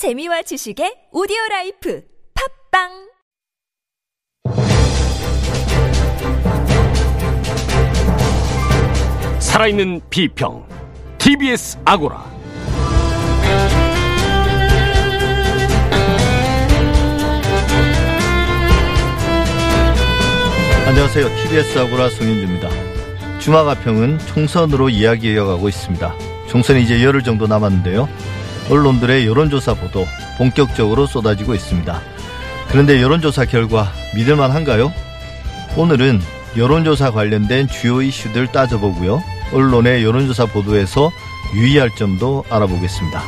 재미와 0.00 0.40
지식의 0.40 1.12
오디오 1.12 1.36
라이프 1.50 2.02
팟빵 2.72 2.88
살아있는 9.40 10.00
비평 10.08 10.66
TBS 11.18 11.80
아고라 11.84 12.24
안녕하세요. 20.86 21.28
TBS 21.28 21.78
아고라 21.78 22.08
송윤주입니다. 22.08 22.70
주마가평은 23.40 24.18
총선으로 24.20 24.88
이야기 24.88 25.34
이어가고 25.34 25.68
있습니다. 25.68 26.14
총선이 26.48 26.84
이제 26.84 27.04
열흘 27.04 27.22
정도 27.22 27.46
남았는데요. 27.46 28.08
언론들의 28.70 29.26
여론조사 29.26 29.74
보도 29.74 30.06
본격적으로 30.38 31.06
쏟아지고 31.06 31.54
있습니다. 31.54 32.00
그런데 32.68 33.02
여론조사 33.02 33.44
결과 33.46 33.92
믿을만 34.14 34.52
한가요? 34.52 34.92
오늘은 35.76 36.20
여론조사 36.56 37.10
관련된 37.10 37.68
주요 37.68 38.00
이슈들 38.00 38.48
따져보고요. 38.48 39.22
언론의 39.52 40.04
여론조사 40.04 40.46
보도에서 40.46 41.10
유의할 41.54 41.90
점도 41.96 42.44
알아보겠습니다. 42.48 43.22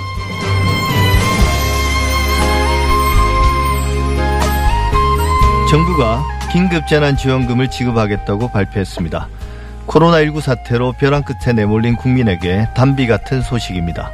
정부가 5.68 6.22
긴급재난지원금을 6.52 7.70
지급하겠다고 7.70 8.52
발표했습니다. 8.52 9.28
코로나19 9.86 10.40
사태로 10.40 10.92
벼랑 10.92 11.22
끝에 11.22 11.52
내몰린 11.54 11.96
국민에게 11.96 12.68
단비 12.74 13.06
같은 13.06 13.42
소식입니다. 13.42 14.12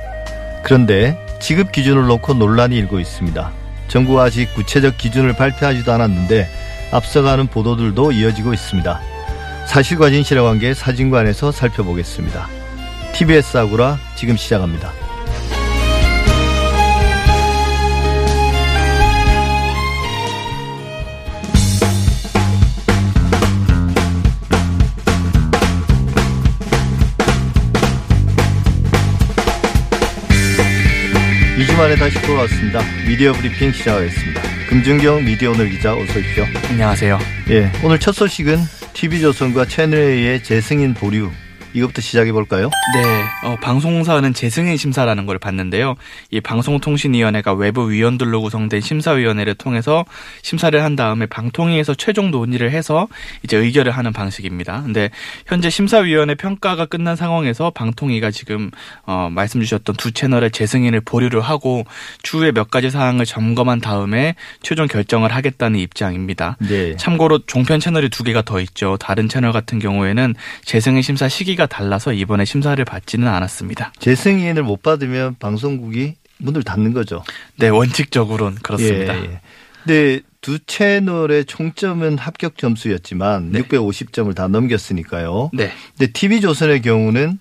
그런데 0.68 1.18
지급 1.40 1.72
기준을 1.72 2.08
놓고 2.08 2.34
논란이 2.34 2.76
일고 2.76 3.00
있습니다. 3.00 3.52
정부가 3.88 4.24
아직 4.24 4.52
구체적 4.54 4.98
기준을 4.98 5.32
발표하지도 5.32 5.90
않았는데 5.90 6.46
앞서가는 6.92 7.46
보도들도 7.46 8.12
이어지고 8.12 8.52
있습니다. 8.52 9.00
사실과 9.66 10.10
진실의 10.10 10.44
관계 10.44 10.74
사진관에서 10.74 11.52
살펴보겠습니다. 11.52 12.48
TBS 13.14 13.56
아구라 13.56 13.98
지금 14.14 14.36
시작합니다. 14.36 14.92
이 31.58 31.66
주말에 31.66 31.96
다시 31.96 32.22
돌아왔습니다. 32.22 32.80
미디어 33.04 33.32
브리핑 33.32 33.72
시작하겠습니다. 33.72 34.40
금준경 34.68 35.24
미디어 35.24 35.50
오늘 35.50 35.68
기자 35.68 35.92
어서 35.92 36.02
오십시오. 36.20 36.44
안녕하세요. 36.70 37.18
예, 37.50 37.72
오늘 37.82 37.98
첫 37.98 38.12
소식은 38.12 38.58
TV조선과 38.92 39.64
채널A의 39.64 40.44
재승인 40.44 40.94
보류 40.94 41.32
이것부터 41.78 42.02
시작해 42.02 42.32
볼까요? 42.32 42.70
네, 42.94 43.48
어, 43.48 43.56
방송사는 43.60 44.34
재승인 44.34 44.76
심사라는 44.76 45.26
걸 45.26 45.38
봤는데요. 45.38 45.94
이 46.30 46.40
방송통신위원회가 46.40 47.54
외부 47.54 47.90
위원들로 47.90 48.42
구성된 48.42 48.80
심사위원회를 48.80 49.54
통해서 49.54 50.04
심사를 50.42 50.82
한 50.82 50.96
다음에 50.96 51.26
방통위에서 51.26 51.94
최종 51.94 52.30
논의를 52.30 52.70
해서 52.70 53.08
이제 53.42 53.56
의결을 53.56 53.92
하는 53.92 54.12
방식입니다. 54.12 54.82
근데 54.82 55.10
현재 55.46 55.70
심사위원회 55.70 56.34
평가가 56.34 56.86
끝난 56.86 57.16
상황에서 57.16 57.70
방통위가 57.70 58.30
지금 58.30 58.70
어, 59.06 59.28
말씀 59.30 59.60
주셨던 59.60 59.96
두 59.96 60.12
채널의 60.12 60.50
재승인을 60.50 61.00
보류를 61.00 61.40
하고 61.40 61.84
추후에 62.22 62.52
몇 62.52 62.70
가지 62.70 62.90
사항을 62.90 63.24
점검한 63.24 63.80
다음에 63.80 64.34
최종 64.62 64.86
결정을 64.86 65.32
하겠다는 65.32 65.78
입장입니다. 65.78 66.56
네. 66.60 66.96
참고로 66.96 67.40
종편 67.46 67.80
채널이 67.80 68.08
두 68.08 68.24
개가 68.24 68.42
더 68.42 68.60
있죠. 68.60 68.96
다른 68.98 69.28
채널 69.28 69.52
같은 69.52 69.78
경우에는 69.78 70.34
재승인 70.64 71.02
심사 71.02 71.28
시기가 71.28 71.66
달라서 71.68 72.12
이번에 72.12 72.44
심사를 72.44 72.82
받지는 72.84 73.28
않았습니다. 73.28 73.92
재승인을 73.98 74.62
못 74.62 74.82
받으면 74.82 75.36
방송국이 75.38 76.14
문을 76.38 76.62
닫는 76.62 76.92
거죠. 76.92 77.22
네, 77.56 77.68
원칙적으로는 77.68 78.58
그렇습니다. 78.62 79.16
예, 79.18 79.22
예. 79.22 79.40
근데 79.84 80.20
두 80.40 80.58
채널의 80.58 81.44
총점은 81.46 82.18
합격 82.18 82.58
점수였지만 82.58 83.50
네. 83.52 83.62
650점을 83.62 84.34
다 84.34 84.48
넘겼으니까요. 84.48 85.50
네, 85.52 85.72
근데 85.96 86.12
TV조선의 86.12 86.82
경우는 86.82 87.38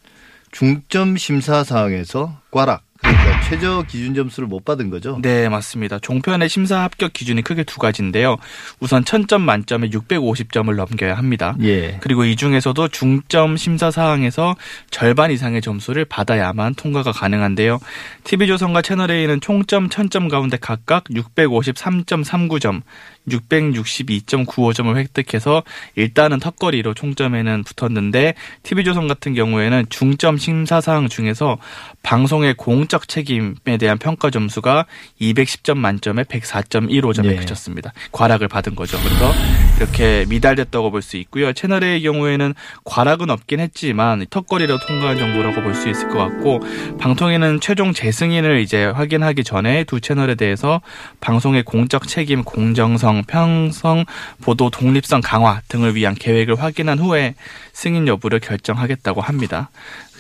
중점 0.52 1.18
심사 1.18 1.64
사항에서 1.64 2.40
꽈락 2.52 2.84
그러니까 3.08 3.42
최저 3.42 3.84
기준 3.88 4.14
점수를 4.14 4.48
못 4.48 4.66
받은 4.66 4.90
거죠. 4.90 5.18
네, 5.22 5.48
맞습니다. 5.48 6.00
종편의 6.00 6.50
심사 6.50 6.84
합격 6.84 7.14
기준이 7.14 7.42
크게 7.42 7.64
두 7.64 7.80
가지인데요. 7.80 8.36
우선 8.82 9.04
1000점 9.04 9.42
만점에 9.42 9.90
650점을 9.90 10.76
넘겨야 10.76 11.16
합니다. 11.16 11.56
예. 11.62 11.98
그리고 12.02 12.26
이 12.26 12.36
중에서도 12.36 12.90
중점 12.90 13.56
심사 13.56 13.92
사항에서 13.92 14.56
절반 14.92 15.32
이상의 15.32 15.62
점수를 15.62 16.04
받아야만 16.06 16.76
통과가 16.76 17.14
가능한데요. 17.14 17.80
TV조선과 18.26 18.82
채널A는 18.82 19.40
총점 19.40 19.88
1000점 19.88 20.30
가운데 20.30 20.58
각각 20.60 21.06
653.39점, 21.06 22.82
662.95점을 23.30 24.96
획득해서 24.96 25.64
일단은 25.96 26.40
턱걸이로 26.40 26.94
총점에는 26.94 27.64
붙었는데 27.64 28.34
TV조선 28.64 29.08
같은 29.08 29.34
경우에는 29.34 29.86
중점 29.90 30.38
심사 30.38 30.82
사항 30.82 31.10
중에서 31.10 31.58
방송의 32.04 32.54
공적 32.56 33.08
책임에 33.08 33.78
대한 33.80 33.98
평가 33.98 34.30
점수가 34.30 34.86
210점 35.22 35.78
만점에 35.78 36.24
104.15점에 36.24 37.32
예. 37.32 37.36
그쳤습니다. 37.36 37.94
과락을 38.12 38.48
받은 38.48 38.76
거죠. 38.76 38.98
그래서 39.04 39.32
이렇게 39.78 40.26
미달됐다고 40.28 40.92
볼 40.92 41.02
수 41.02 41.16
있고요. 41.18 41.54
채널A의 41.54 42.02
경우에는 42.02 42.54
과락은 42.84 43.30
없긴 43.30 43.60
했지만 43.60 44.26
턱걸이로 44.30 44.80
통과한 44.80 45.18
정도라고 45.18 45.62
볼 45.62 45.74
수 45.78 45.90
있을 45.90 46.10
것 46.10 46.18
같고 46.18 46.60
방통위는 47.00 47.60
최종 47.62 47.94
재승인을 47.94 48.60
이제 48.62 48.86
확인하기 48.86 49.44
전에 49.44 49.84
두 49.84 50.02
채널에 50.02 50.34
대해서 50.34 50.82
방송의 51.22 51.62
공적 51.64 52.08
책임, 52.08 52.44
공정성, 52.44 53.17
평성, 53.26 54.06
보도 54.42 54.70
독립성 54.70 55.22
강화 55.22 55.62
등을 55.68 55.96
위한 55.96 56.16
계획을 56.16 56.56
확인한 56.62 57.00
후에 57.00 57.36
승인 57.74 58.08
여부를 58.08 58.40
결정하겠다고 58.40 59.22
합니다. 59.22 59.70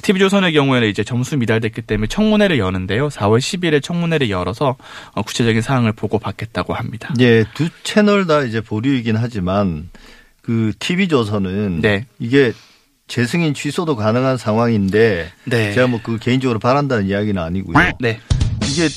TV조선의 0.04 0.54
경우에는 0.54 0.88
이제 0.88 1.04
점수 1.04 1.38
미달됐기 1.38 1.82
때문에 1.82 2.08
청문회를 2.08 2.60
여는데요. 2.60 3.10
4월 3.10 3.40
10일에 3.40 3.82
청문회를 3.84 4.30
열어서 4.30 4.76
어, 5.14 5.22
구체적인 5.22 5.62
사항을 5.62 5.94
보고 5.94 6.20
받겠다고 6.20 6.74
합니다. 6.74 7.14
예, 7.20 7.44
두 7.54 7.70
채널 7.84 8.28
다 8.28 8.42
이제 8.44 8.62
보류이긴 8.62 9.16
하지만 9.18 9.90
그 10.42 10.72
TV조선은 10.80 11.82
네. 11.82 12.06
이게 12.20 12.54
재승인 13.08 13.54
취소도 13.54 13.96
가능한 13.96 14.38
상황인데 14.38 15.32
네. 15.46 15.74
제가 15.74 15.88
뭐 15.88 16.00
그 16.04 16.18
개인적으로 16.20 16.60
바란다는 16.60 17.08
이야기는 17.08 17.42
아니고요. 17.42 17.78
네. 18.00 18.20
이게 18.64 18.88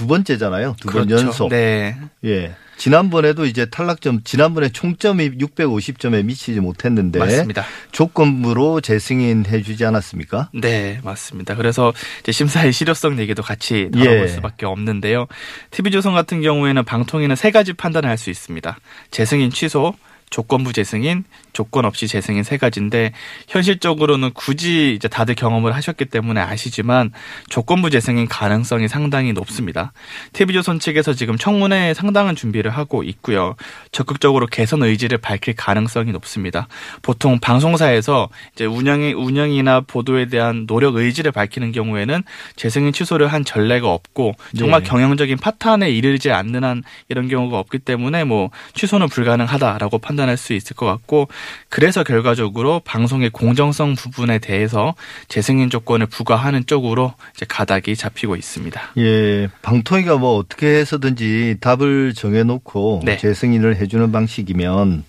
두 0.00 0.06
번째잖아요. 0.06 0.76
두번 0.80 1.06
그렇죠. 1.08 1.26
연속. 1.26 1.48
네. 1.50 1.94
예. 2.24 2.54
지난번에도 2.78 3.44
이제 3.44 3.66
탈락점 3.66 4.22
지난번에 4.24 4.70
총점이 4.70 5.32
650점에 5.32 6.24
미치지 6.24 6.60
못했는데 6.60 7.18
맞습니다. 7.18 7.66
조건부로 7.92 8.80
재승인해 8.80 9.60
주지 9.60 9.84
않았습니까? 9.84 10.48
네, 10.54 11.00
맞습니다. 11.04 11.54
그래서 11.56 11.92
이제 12.20 12.32
심사의 12.32 12.72
실효성 12.72 13.18
얘기도 13.18 13.42
같이 13.42 13.90
다뤄볼 13.92 14.22
예. 14.22 14.28
수밖에 14.28 14.64
없는데요. 14.64 15.26
TV조선 15.72 16.14
같은 16.14 16.40
경우에는 16.40 16.82
방통위는 16.86 17.36
세 17.36 17.50
가지 17.50 17.74
판단을 17.74 18.08
할 18.08 18.16
수 18.16 18.30
있습니다. 18.30 18.78
재승인 19.10 19.50
취소, 19.50 19.94
조건부 20.30 20.72
재승인, 20.72 21.24
조건 21.60 21.84
없이 21.84 22.08
재승인 22.08 22.42
세 22.42 22.56
가지인데 22.56 23.12
현실적으로는 23.46 24.30
굳이 24.32 24.94
이제 24.94 25.08
다들 25.08 25.34
경험을 25.34 25.74
하셨기 25.74 26.06
때문에 26.06 26.40
아시지만 26.40 27.12
조건부 27.50 27.90
재승인 27.90 28.26
가능성이 28.28 28.88
상당히 28.88 29.34
높습니다. 29.34 29.92
TV조선 30.32 30.78
측에서 30.78 31.12
지금 31.12 31.36
청문회에 31.36 31.92
상당한 31.92 32.34
준비를 32.34 32.70
하고 32.70 33.02
있고요. 33.02 33.56
적극적으로 33.92 34.46
개선 34.46 34.82
의지를 34.82 35.18
밝힐 35.18 35.54
가능성이 35.54 36.12
높습니다. 36.12 36.66
보통 37.02 37.38
방송사에서 37.40 38.30
이제 38.54 38.64
운영이 38.64 39.12
운영이나 39.12 39.82
보도에 39.82 40.28
대한 40.28 40.66
노력 40.66 40.96
의지를 40.96 41.30
밝히는 41.30 41.72
경우에는 41.72 42.22
재승인 42.56 42.94
취소를 42.94 43.28
한 43.28 43.44
전례가 43.44 43.92
없고 43.92 44.32
정말 44.56 44.82
네. 44.82 44.88
경영적인 44.88 45.36
파탄에 45.36 45.90
이르지 45.90 46.30
않는 46.30 46.64
한 46.64 46.82
이런 47.10 47.28
경우가 47.28 47.58
없기 47.58 47.80
때문에 47.80 48.24
뭐 48.24 48.48
취소는 48.72 49.10
불가능하다라고 49.10 49.98
판단할 49.98 50.38
수 50.38 50.54
있을 50.54 50.74
것 50.74 50.86
같고 50.86 51.28
그래서 51.68 52.02
결과적으로 52.04 52.80
방송의 52.84 53.30
공정성 53.30 53.94
부분에 53.94 54.38
대해서 54.38 54.94
재승인 55.28 55.70
조건을 55.70 56.06
부과하는 56.06 56.66
쪽으로 56.66 57.14
이제 57.34 57.46
가닥이 57.48 57.96
잡히고 57.96 58.36
있습니다. 58.36 58.80
예, 58.98 59.48
방통위가 59.62 60.16
뭐 60.18 60.36
어떻게 60.36 60.66
해서든지 60.66 61.56
답을 61.60 62.14
정해놓고 62.14 63.02
네. 63.04 63.16
재승인을 63.16 63.76
해주는 63.76 64.10
방식이면 64.12 65.04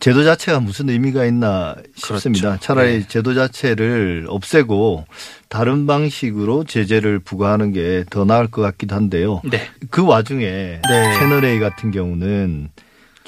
제도 0.00 0.22
자체가 0.22 0.60
무슨 0.60 0.90
의미가 0.90 1.24
있나 1.24 1.74
싶습니다. 1.96 2.48
그렇죠. 2.50 2.60
차라리 2.62 3.00
네. 3.00 3.08
제도 3.08 3.34
자체를 3.34 4.26
없애고 4.28 5.06
다른 5.48 5.86
방식으로 5.86 6.64
제재를 6.64 7.18
부과하는 7.20 7.72
게 7.72 8.04
더 8.10 8.24
나을 8.24 8.48
것 8.48 8.62
같기도 8.62 8.94
한데요. 8.94 9.40
네. 9.44 9.66
그 9.90 10.04
와중에 10.04 10.44
네. 10.44 11.18
채널A 11.18 11.58
같은 11.58 11.90
경우는 11.90 12.68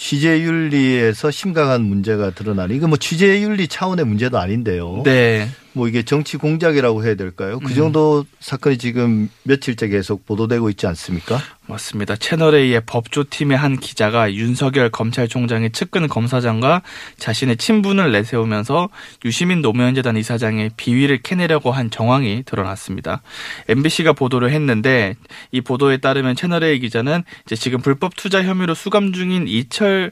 취재윤리에서 0.00 1.31
심각한 1.31 1.82
문제가 1.82 2.31
드러나니 2.31 2.75
이거 2.75 2.88
뭐 2.88 2.97
취재윤리 2.97 3.69
차원의 3.69 4.06
문제도 4.06 4.38
아닌데요. 4.38 5.02
네. 5.05 5.47
뭐 5.72 5.88
이게 5.88 6.02
정치 6.02 6.37
공작이라고 6.37 7.05
해야 7.05 7.14
될까요? 7.14 7.58
음. 7.62 7.67
그 7.67 7.75
정도 7.75 8.25
사건이 8.40 8.78
지금 8.78 9.28
며칠째 9.44 9.88
계속 9.88 10.26
보도되고 10.26 10.69
있지 10.70 10.87
않습니까? 10.87 11.38
맞습니다. 11.67 12.17
채널A의 12.17 12.82
법조팀의 12.84 13.56
한 13.56 13.78
기자가 13.78 14.34
윤석열 14.34 14.90
검찰총장의 14.90 15.70
측근 15.70 16.08
검사장과 16.08 16.82
자신의 17.19 17.58
친분을 17.58 18.11
내세우면서 18.11 18.88
유시민 19.25 19.62
노무현재단 19.62 20.17
이사장의 20.17 20.72
비위를 20.76 21.22
캐내려고 21.22 21.70
한 21.70 21.90
정황이 21.90 22.43
드러났습니다. 22.44 23.23
MBC가 23.69 24.12
보도를 24.12 24.50
했는데 24.50 25.14
이 25.52 25.61
보도에 25.61 25.99
따르면 25.99 26.34
채널A 26.34 26.81
기자는 26.81 27.23
이제 27.46 27.55
지금 27.55 27.81
불법 27.81 28.16
투자 28.16 28.43
혐의로 28.43 28.75
수감 28.75 29.12
중인 29.12 29.46
이철 29.46 30.11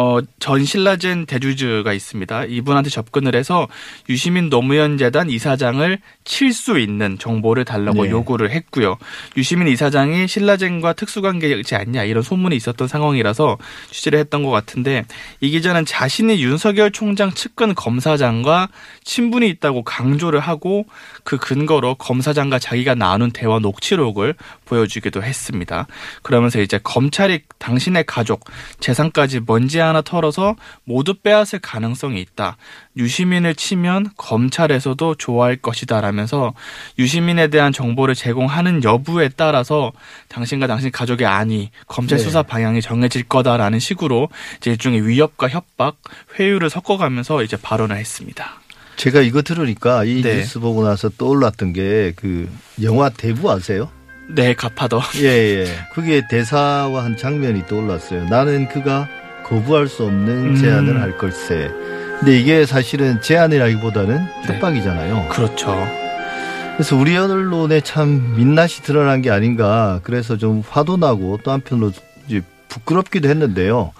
어, 0.00 0.18
전 0.38 0.64
신라젠 0.64 1.26
대주주가 1.26 1.92
있습니다. 1.92 2.46
이분한테 2.46 2.88
접근을 2.88 3.34
해서 3.34 3.68
유시민 4.08 4.48
노무현 4.48 4.96
재단 4.96 5.28
이사장을 5.28 5.98
칠 6.24 6.54
수 6.54 6.78
있는 6.78 7.18
정보를 7.18 7.64
달라고 7.64 8.04
네. 8.04 8.10
요구를 8.10 8.50
했고요. 8.50 8.96
유시민 9.36 9.68
이사장이 9.68 10.26
신라젠과 10.26 10.94
특수관계지 10.94 11.74
않냐 11.74 12.04
이런 12.04 12.22
소문이 12.22 12.56
있었던 12.56 12.88
상황이라서 12.88 13.58
취재를 13.90 14.18
했던 14.18 14.42
것 14.42 14.50
같은데 14.50 15.04
이 15.40 15.50
기자는 15.50 15.84
자신이 15.84 16.42
윤석열 16.42 16.92
총장 16.92 17.30
측근 17.30 17.74
검사장과 17.74 18.68
친분이 19.04 19.48
있다고 19.48 19.84
강조를 19.84 20.40
하고 20.40 20.86
그 21.24 21.36
근거로 21.36 21.96
검사장과 21.96 22.58
자기가 22.58 22.94
나눈 22.94 23.30
대화 23.30 23.58
녹취록을 23.58 24.34
보여주기도 24.64 25.22
했습니다. 25.22 25.86
그러면서 26.22 26.60
이제 26.60 26.78
검찰이 26.82 27.42
당신의 27.58 28.04
가족 28.06 28.44
재산까지 28.80 29.40
먼지 29.46 29.80
하나 29.90 30.00
털어서 30.00 30.56
모두 30.84 31.14
빼앗을 31.14 31.58
가능성이 31.58 32.20
있다. 32.22 32.56
유시민을 32.96 33.54
치면 33.54 34.10
검찰에서도 34.16 35.16
좋아할 35.16 35.56
것이다 35.56 36.00
라면서 36.00 36.54
유시민에 36.98 37.48
대한 37.48 37.72
정보를 37.72 38.14
제공하는 38.14 38.82
여부에 38.84 39.30
따라서 39.36 39.92
당신과 40.28 40.66
당신 40.66 40.90
가족의 40.90 41.26
안위, 41.26 41.70
검찰 41.86 42.18
네. 42.18 42.24
수사 42.24 42.42
방향이 42.42 42.80
정해질 42.80 43.24
거다라는 43.24 43.78
식으로 43.78 44.28
이제 44.56 44.70
일종의 44.70 45.06
위협과 45.06 45.48
협박, 45.48 45.96
회유를 46.38 46.70
섞어가면서 46.70 47.42
이제 47.42 47.56
발언을 47.56 47.96
했습니다. 47.96 48.60
제가 48.96 49.20
이거 49.20 49.42
들으니까 49.42 50.04
이 50.04 50.22
네. 50.22 50.36
뉴스 50.36 50.60
보고 50.60 50.84
나서 50.84 51.08
떠올랐던 51.08 51.72
게 51.72 52.12
그 52.16 52.48
영화 52.82 53.08
대부 53.08 53.50
아세요? 53.50 53.90
네, 54.28 54.54
갚아더. 54.54 55.00
예, 55.16 55.26
예. 55.26 55.66
그게 55.92 56.22
대사와 56.30 57.02
한 57.04 57.16
장면이 57.16 57.66
떠올랐어요. 57.66 58.26
나는 58.28 58.68
그가 58.68 59.08
거부할 59.50 59.88
수 59.88 60.04
없는 60.04 60.50
음. 60.50 60.56
제안을 60.56 61.00
할 61.00 61.18
걸세. 61.18 61.70
근데 62.20 62.38
이게 62.38 62.64
사실은 62.64 63.20
제안이라기보다는 63.20 64.16
네. 64.46 64.54
협박이잖아요. 64.54 65.28
그렇죠. 65.30 65.76
그래서 66.76 66.96
우리 66.96 67.16
언론에 67.16 67.80
참 67.80 68.36
민낯이 68.36 68.82
드러난 68.84 69.20
게 69.22 69.30
아닌가. 69.30 70.00
그래서 70.04 70.38
좀 70.38 70.62
화도 70.66 70.96
나고 70.96 71.40
또 71.42 71.50
한편으로 71.50 71.92
이제 72.26 72.42
부끄럽기도 72.68 73.28
했는데요. 73.28 73.92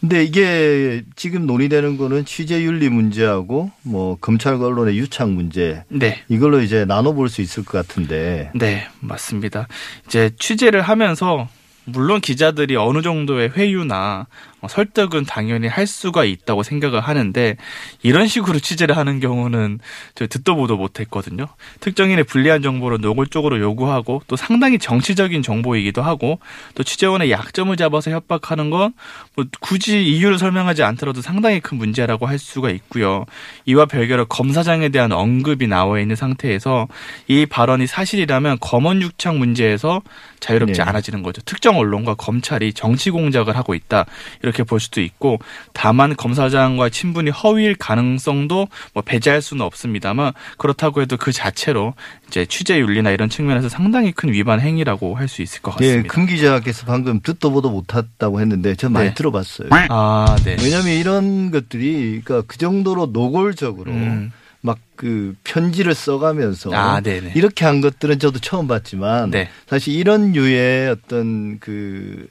근데 0.00 0.22
이게 0.22 1.02
지금 1.16 1.46
논의되는 1.46 1.96
거는 1.96 2.26
취재윤리 2.26 2.90
문제하고 2.90 3.70
뭐 3.82 4.16
검찰과 4.20 4.66
언론의 4.66 4.98
유착 4.98 5.30
문제 5.30 5.82
네. 5.88 6.20
이걸로 6.28 6.60
이제 6.60 6.84
나눠볼 6.84 7.30
수 7.30 7.40
있을 7.40 7.64
것 7.64 7.78
같은데 7.78 8.50
네, 8.54 8.86
맞습니다. 9.00 9.66
이제 10.06 10.30
취재를 10.38 10.82
하면서 10.82 11.48
물론 11.86 12.20
기자들이 12.20 12.76
어느 12.76 13.02
정도의 13.02 13.50
회유나 13.50 14.26
어, 14.53 14.53
설득은 14.68 15.24
당연히 15.24 15.68
할 15.68 15.86
수가 15.86 16.24
있다고 16.24 16.62
생각을 16.62 17.00
하는데 17.00 17.56
이런 18.02 18.26
식으로 18.26 18.58
취재를 18.58 18.96
하는 18.96 19.20
경우는 19.20 19.80
저 20.14 20.26
듣도 20.26 20.56
보도 20.56 20.76
못했거든요. 20.76 21.46
특정인의 21.80 22.24
불리한 22.24 22.62
정보를 22.62 22.98
노골적으로 23.00 23.60
요구하고 23.60 24.22
또 24.26 24.36
상당히 24.36 24.78
정치적인 24.78 25.42
정보이기도 25.42 26.02
하고 26.02 26.38
또 26.74 26.82
취재원의 26.82 27.30
약점을 27.30 27.76
잡아서 27.76 28.10
협박하는 28.10 28.70
건 28.70 28.92
뭐 29.36 29.44
굳이 29.60 30.04
이유를 30.04 30.38
설명하지 30.38 30.82
않더라도 30.82 31.20
상당히 31.20 31.60
큰 31.60 31.78
문제라고 31.78 32.26
할 32.26 32.38
수가 32.38 32.70
있고요. 32.70 33.24
이와 33.66 33.86
별개로 33.86 34.26
검사장에 34.26 34.90
대한 34.90 35.12
언급이 35.12 35.66
나와 35.66 35.98
있는 36.00 36.14
상태에서 36.16 36.86
이 37.26 37.46
발언이 37.46 37.86
사실이라면 37.86 38.58
검언 38.60 39.02
유착 39.02 39.36
문제에서 39.36 40.02
자유롭지 40.44 40.80
네. 40.80 40.82
않아지는 40.82 41.22
거죠. 41.22 41.42
특정 41.42 41.78
언론과 41.78 42.14
검찰이 42.14 42.72
정치 42.72 43.10
공작을 43.10 43.56
하고 43.56 43.74
있다 43.74 44.06
이렇게 44.42 44.62
볼 44.62 44.78
수도 44.80 45.00
있고 45.00 45.38
다만 45.72 46.14
검사장과 46.16 46.90
친분이 46.90 47.30
허위일 47.30 47.74
가능성도 47.76 48.68
뭐 48.92 49.02
배제할 49.02 49.42
수는 49.42 49.64
없습니다만 49.64 50.32
그렇다고 50.58 51.00
해도 51.02 51.16
그 51.16 51.32
자체로 51.32 51.94
이제 52.28 52.46
취재 52.46 52.78
윤리나 52.78 53.10
이런 53.10 53.28
측면에서 53.28 53.68
상당히 53.68 54.12
큰 54.12 54.32
위반 54.32 54.60
행위라고 54.60 55.16
할 55.16 55.24
수 55.34 55.42
있을 55.42 55.62
것 55.62 55.74
예, 55.80 55.86
같습니다. 55.86 56.14
금 56.14 56.26
기자께서 56.26 56.84
방금 56.86 57.18
듣도 57.20 57.50
보도 57.50 57.70
못했다고 57.70 58.40
했는데 58.40 58.74
저 58.76 58.88
많이 58.90 59.08
네. 59.08 59.14
들어봤어요. 59.14 59.68
아, 59.88 60.36
네. 60.44 60.56
왜냐하면 60.62 60.92
이런 60.92 61.50
것들이 61.50 62.20
그러니까 62.22 62.46
그 62.46 62.58
정도로 62.58 63.06
노골적으로 63.06 63.90
음. 63.90 64.30
막 64.64 64.78
그 64.96 65.34
편지를 65.44 65.94
써가면서 65.94 66.72
아, 66.72 67.00
네네. 67.00 67.32
이렇게 67.34 67.64
한 67.64 67.80
것들은 67.80 68.18
저도 68.18 68.38
처음 68.38 68.66
봤지만 68.66 69.30
네. 69.30 69.48
사실 69.66 69.94
이런 69.94 70.32
류의 70.32 70.88
어떤 70.90 71.58
그 71.58 72.28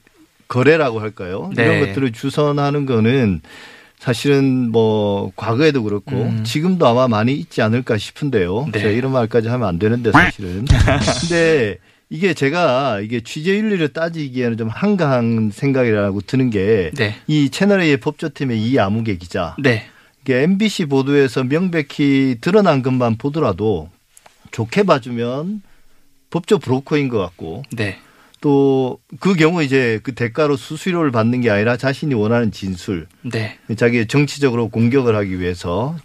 거래라고 0.48 1.00
할까요? 1.00 1.50
네. 1.54 1.64
이런 1.64 1.86
것들을 1.86 2.12
주선하는 2.12 2.86
거는 2.86 3.42
사실은 3.98 4.70
뭐 4.70 5.32
과거에도 5.36 5.82
그렇고 5.82 6.16
음. 6.16 6.44
지금도 6.44 6.86
아마 6.86 7.08
많이 7.08 7.34
있지 7.34 7.62
않을까 7.62 7.96
싶은데요. 7.96 8.66
네. 8.72 8.80
제가 8.80 8.90
이런 8.90 9.12
말까지 9.12 9.48
하면 9.48 9.68
안 9.68 9.78
되는데 9.78 10.12
사실은. 10.12 10.64
근데 11.20 11.78
이게 12.10 12.34
제가 12.34 13.00
이게 13.00 13.20
취재 13.20 13.56
윤리를 13.56 13.88
따지기에는 13.88 14.56
좀 14.56 14.68
한가한 14.68 15.50
생각이라고 15.52 16.20
드는 16.22 16.50
게이 16.50 16.90
네. 16.94 17.48
채널A의 17.50 17.96
법조팀의 17.98 18.60
이 18.60 18.78
아무개 18.78 19.16
기자. 19.16 19.56
네. 19.58 19.86
이게 20.24 20.42
MBC 20.42 20.86
보도에서 20.86 21.44
명백히 21.44 22.38
드러난 22.40 22.82
것만 22.82 23.18
보더라도 23.18 23.90
좋게 24.52 24.84
봐주면 24.84 25.60
법조 26.30 26.58
브로커인 26.58 27.10
것 27.10 27.18
같고 27.18 27.62
네. 27.72 27.98
또그 28.40 29.34
경우 29.38 29.62
이제 29.62 30.00
그 30.02 30.14
대가로 30.14 30.56
수수료를 30.56 31.10
받는 31.10 31.42
게 31.42 31.50
아니라 31.50 31.76
자신이 31.76 32.14
원하는 32.14 32.52
진술, 32.52 33.06
네. 33.22 33.58
자기 33.76 34.06
정치적으로 34.06 34.68
공격을 34.68 35.14
하기 35.16 35.40
위해서 35.40 35.96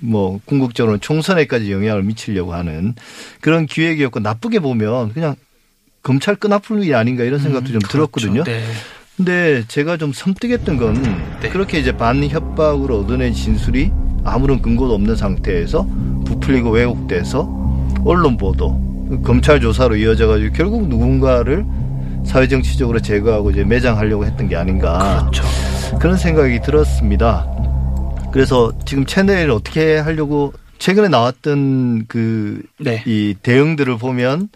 뭐 0.00 0.40
궁극적으로 0.44 0.98
총선에까지 0.98 1.70
영향을 1.70 2.02
미치려고 2.02 2.54
하는 2.54 2.94
그런 3.40 3.66
기획이었고 3.66 4.20
나쁘게 4.20 4.58
보면 4.60 5.12
그냥 5.12 5.36
검찰 6.02 6.36
끈아풀 6.36 6.82
일이 6.82 6.94
아닌가 6.94 7.24
이런 7.24 7.40
생각도 7.40 7.72
좀 7.72 7.80
들었거든요. 7.80 8.44
네. 8.44 8.64
근데 9.16 9.64
제가 9.68 9.96
좀 9.96 10.12
섬뜩했던 10.12 10.76
건 10.76 11.02
네. 11.40 11.48
그렇게 11.48 11.78
이제 11.78 11.96
반협박으로 11.96 13.00
얻어낸 13.00 13.32
진술이 13.32 13.90
아무런 14.24 14.60
근거도 14.60 14.94
없는 14.94 15.16
상태에서 15.16 15.86
부풀리고 16.26 16.70
왜곡돼서 16.70 17.48
언론 18.04 18.36
보도, 18.36 18.78
검찰 19.24 19.60
조사로 19.60 19.96
이어져가지고 19.96 20.52
결국 20.52 20.88
누군가를 20.88 21.64
사회정치적으로 22.26 23.00
제거하고 23.00 23.52
이제 23.52 23.64
매장하려고 23.64 24.26
했던 24.26 24.48
게 24.48 24.56
아닌가 24.56 25.20
그렇죠. 25.20 25.44
그런 25.98 26.16
생각이 26.16 26.60
들었습니다. 26.60 27.46
그래서 28.32 28.72
지금 28.84 29.06
채널을 29.06 29.50
어떻게 29.50 29.96
하려고 29.96 30.52
최근에 30.78 31.08
나왔던 31.08 32.06
그 32.06 32.62
네. 32.78 33.02
이 33.06 33.34
대응들을 33.42 33.96
보면 33.96 34.50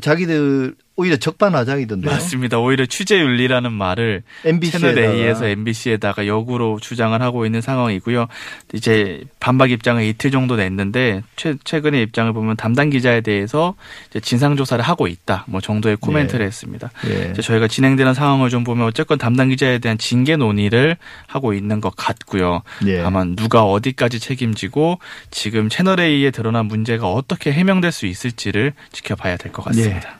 자기들 0.00 0.74
오히려 0.98 1.16
적반하장이던데요. 1.16 2.10
맞습니다. 2.10 2.58
오히려 2.58 2.84
취재 2.84 3.20
윤리라는 3.20 3.70
말을 3.72 4.24
MBC에다가. 4.44 4.94
채널 4.94 5.14
A에서 5.14 5.46
MBC에다가 5.46 6.26
역으로 6.26 6.80
주장을 6.80 7.22
하고 7.22 7.46
있는 7.46 7.60
상황이고요. 7.60 8.26
이제 8.72 9.22
반박 9.38 9.70
입장을 9.70 10.02
이틀 10.02 10.32
정도 10.32 10.56
냈는데 10.56 11.22
최, 11.36 11.54
최근의 11.62 12.02
입장을 12.02 12.32
보면 12.32 12.56
담당 12.56 12.90
기자에 12.90 13.20
대해서 13.20 13.76
진상 14.22 14.56
조사를 14.56 14.84
하고 14.84 15.06
있다. 15.06 15.44
뭐 15.46 15.60
정도의 15.60 15.96
코멘트를 16.00 16.40
네. 16.40 16.46
했습니다. 16.46 16.90
예. 17.06 17.32
저희가 17.32 17.68
진행되는 17.68 18.12
상황을 18.12 18.50
좀 18.50 18.64
보면 18.64 18.84
어쨌건 18.84 19.18
담당 19.18 19.50
기자에 19.50 19.78
대한 19.78 19.98
징계 19.98 20.34
논의를 20.36 20.96
하고 21.28 21.54
있는 21.54 21.80
것 21.80 21.94
같고요. 21.94 22.62
예. 22.86 23.02
다만 23.04 23.36
누가 23.36 23.62
어디까지 23.62 24.18
책임지고 24.18 24.98
지금 25.30 25.68
채널 25.68 26.00
A에 26.00 26.32
드러난 26.32 26.66
문제가 26.66 27.06
어떻게 27.06 27.52
해명될 27.52 27.92
수 27.92 28.06
있을지를 28.06 28.72
지켜봐야 28.90 29.36
될 29.36 29.52
것 29.52 29.64
같습니다. 29.66 30.17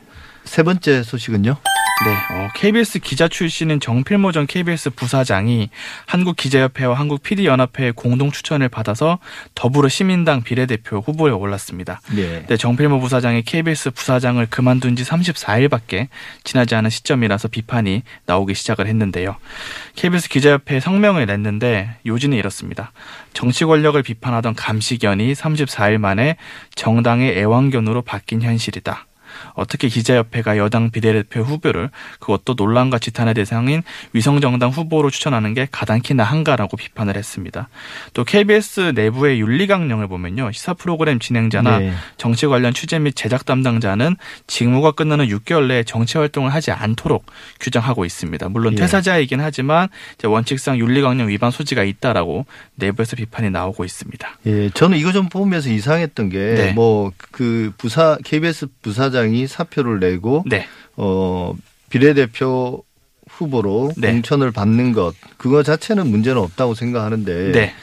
세 0.49 0.63
번째 0.63 1.03
소식은요? 1.03 1.57
네, 2.05 2.11
어, 2.11 2.49
KBS 2.55 2.99
기자 2.99 3.27
출신인 3.27 3.79
정필모 3.79 4.31
전 4.31 4.47
KBS 4.47 4.89
부사장이 4.89 5.69
한국기자협회와 6.07 6.95
한국PD연합회의 6.95 7.91
공동 7.91 8.31
추천을 8.31 8.67
받아서 8.67 9.19
더불어 9.53 9.89
시민당 9.89 10.41
비례대표 10.41 11.03
후보에 11.05 11.31
올랐습니다. 11.31 12.01
네. 12.15 12.45
네, 12.47 12.57
정필모 12.57 12.99
부사장이 12.99 13.43
KBS 13.43 13.91
부사장을 13.91 14.43
그만둔 14.49 14.95
지 14.95 15.03
34일밖에 15.03 16.07
지나지 16.43 16.73
않은 16.73 16.89
시점이라서 16.89 17.49
비판이 17.49 18.01
나오기 18.25 18.55
시작을 18.55 18.87
했는데요. 18.87 19.35
KBS 19.97 20.29
기자협회 20.29 20.79
성명을 20.79 21.27
냈는데 21.27 21.97
요지는 22.07 22.37
이렇습니다. 22.37 22.91
정치 23.33 23.65
권력을 23.65 24.01
비판하던 24.01 24.55
감시견이 24.55 25.33
34일 25.33 25.99
만에 25.99 26.37
정당의 26.73 27.37
애완견으로 27.37 28.01
바뀐 28.01 28.41
현실이다. 28.41 29.05
어떻게 29.53 29.87
기자협회가 29.87 30.57
여당 30.57 30.91
비례대표 30.91 31.41
후보를 31.41 31.89
그것도 32.19 32.55
논란과 32.57 32.99
지탄의 32.99 33.33
대상인 33.33 33.83
위성정당 34.13 34.69
후보로 34.69 35.09
추천하는 35.09 35.53
게 35.53 35.67
가당키 35.71 36.13
나 36.13 36.23
한가라고 36.23 36.77
비판을 36.77 37.15
했습니다. 37.15 37.69
또 38.13 38.23
KBS 38.23 38.93
내부의 38.95 39.39
윤리강령을 39.41 40.07
보면요. 40.07 40.51
시사 40.51 40.73
프로그램 40.73 41.19
진행자나 41.19 41.79
네. 41.79 41.93
정치 42.17 42.47
관련 42.47 42.73
취재 42.73 42.99
및 42.99 43.15
제작 43.15 43.45
담당자는 43.45 44.15
직무가 44.47 44.91
끝나는 44.91 45.27
6개월 45.27 45.67
내에 45.67 45.83
정치 45.83 46.17
활동을 46.17 46.53
하지 46.53 46.71
않도록 46.71 47.25
규정하고 47.59 48.05
있습니다. 48.05 48.49
물론 48.49 48.73
예. 48.73 48.77
퇴사자이긴 48.77 49.41
하지만 49.41 49.89
원칙상 50.23 50.77
윤리강령 50.77 51.29
위반 51.29 51.51
소지가 51.51 51.83
있다라고 51.83 52.45
내부에서 52.75 53.15
비판이 53.15 53.49
나오고 53.49 53.85
있습니다. 53.85 54.37
예, 54.45 54.69
저는 54.69 54.97
이거 54.97 55.11
좀 55.11 55.29
보면서 55.29 55.69
이상했던 55.69 56.29
게 56.29 56.37
네. 56.37 56.73
뭐그 56.73 57.73
부사 57.77 58.17
KBS 58.23 58.67
부사장 58.81 59.18
이 59.25 59.47
사표를 59.47 59.99
내고 59.99 60.43
네. 60.47 60.67
어 60.97 61.53
비례대표 61.89 62.83
후보로 63.29 63.91
네. 63.97 64.11
공천을 64.11 64.51
받는 64.51 64.93
것 64.93 65.13
그거 65.37 65.63
자체는 65.63 66.07
문제는 66.09 66.41
없다고 66.41 66.73
생각하는데 66.75 67.51
네. 67.51 67.73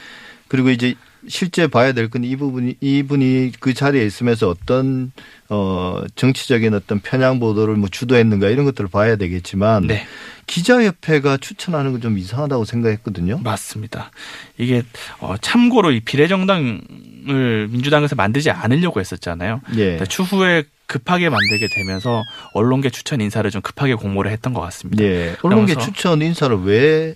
그리고 0.47 0.69
이제 0.69 0.95
실제 1.27 1.67
봐야 1.67 1.91
될 1.91 2.09
건 2.09 2.23
이 2.23 2.35
부분이 2.37 2.75
이분이 2.79 3.53
그 3.59 3.73
자리에 3.73 4.05
있으면서 4.05 4.47
어떤 4.49 5.11
어 5.49 6.01
정치적인 6.15 6.73
어떤 6.73 6.99
편향 6.99 7.39
보도를 7.39 7.75
뭐 7.75 7.89
주도했는가 7.89 8.47
이런 8.49 8.63
것들을 8.65 8.89
봐야 8.89 9.15
되겠지만 9.17 9.87
네. 9.87 10.05
기자협회가 10.45 11.37
추천하는 11.37 11.91
건 11.91 12.01
좀 12.01 12.17
이상하다고 12.17 12.63
생각했거든요. 12.65 13.39
맞습니다. 13.43 14.11
이게 14.57 14.83
어, 15.19 15.35
참고로 15.41 15.91
이 15.91 15.99
비례정당을 16.01 17.67
민주당에서 17.69 18.15
만들지 18.15 18.49
않으려고 18.51 18.99
했었잖아요. 18.99 19.61
예. 19.77 19.89
근데 19.97 20.05
추후에 20.05 20.63
급하게 20.87 21.29
만들게 21.29 21.67
되면서 21.75 22.23
언론계 22.53 22.89
추천 22.89 23.21
인사를 23.21 23.49
좀 23.51 23.61
급하게 23.61 23.93
공모를 23.93 24.31
했던 24.31 24.53
것 24.53 24.61
같습니다. 24.61 25.03
예. 25.03 25.35
언론계 25.43 25.75
추천 25.75 26.21
인사를 26.21 26.57
왜 26.63 27.15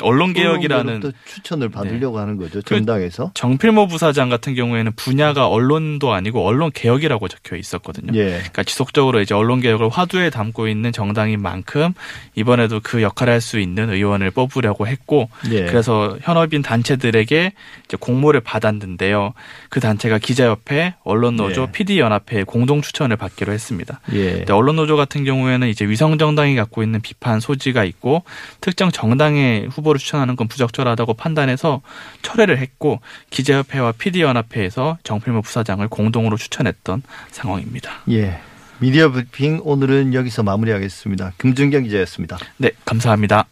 언론 0.00 0.32
개혁이라는 0.32 0.86
언론계로부터 0.86 1.18
추천을 1.24 1.68
받으려고 1.68 2.18
하는 2.18 2.36
거죠 2.36 2.60
그 2.64 2.74
정당에서. 2.74 3.30
정필모 3.34 3.86
부사장 3.88 4.28
같은 4.28 4.54
경우에는 4.54 4.92
분야가 4.96 5.48
언론도 5.48 6.12
아니고 6.12 6.44
언론 6.44 6.70
개혁이라고 6.72 7.28
적혀 7.28 7.56
있었거든요. 7.56 8.12
예. 8.18 8.38
그러니까 8.38 8.64
지속적으로 8.64 9.20
이제 9.20 9.34
언론 9.34 9.60
개혁을 9.60 9.88
화두에 9.88 10.30
담고 10.30 10.68
있는 10.68 10.92
정당인 10.92 11.40
만큼 11.40 11.92
이번에도 12.34 12.80
그 12.82 13.02
역할을 13.02 13.32
할 13.34 13.42
수 13.42 13.58
있는 13.58 13.90
의원을 13.90 14.30
뽑으려고 14.30 14.86
했고 14.86 15.28
예. 15.50 15.64
그래서 15.66 16.16
현업인 16.22 16.62
단체들에게 16.62 17.52
이제 17.84 17.96
공모를 17.98 18.40
받았는데요. 18.40 19.34
그 19.68 19.80
단체가 19.80 20.18
기자협회, 20.18 20.94
언론노조, 21.02 21.66
네. 21.66 21.72
PD연합회 21.72 22.44
공동 22.44 22.80
추천을 22.82 23.16
받기로 23.16 23.52
했습니다. 23.52 24.00
예. 24.14 24.44
언론노조 24.48 24.96
같은 24.96 25.24
경우에는 25.24 25.68
이제 25.68 25.84
위성 25.84 26.18
정당이 26.18 26.54
갖고 26.54 26.84
있는 26.84 27.00
비판 27.00 27.40
소지가 27.40 27.82
있고 27.84 28.22
특정 28.60 28.92
정당 28.92 29.36
의 29.52 29.66
후보를 29.66 29.98
추천하는 29.98 30.36
건 30.36 30.48
부적절하다고 30.48 31.14
판단해서 31.14 31.82
철회를 32.22 32.58
했고 32.58 33.00
기자협회와 33.30 33.92
PD연합회에서 33.92 34.98
정필모 35.04 35.42
부사장을 35.42 35.86
공동으로 35.88 36.36
추천했던 36.36 37.02
상황입니다. 37.30 37.90
예. 38.10 38.40
미디어 38.78 39.10
브리핑 39.10 39.60
오늘은 39.62 40.14
여기서 40.14 40.42
마무리하겠습니다. 40.42 41.34
금준경 41.36 41.84
기자였습니다. 41.84 42.38
네, 42.56 42.70
감사합니다. 42.84 43.46